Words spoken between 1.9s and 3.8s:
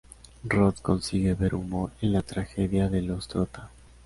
en la tragedia de los Trotta.